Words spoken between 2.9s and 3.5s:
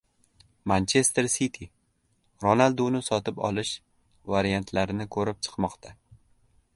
sotib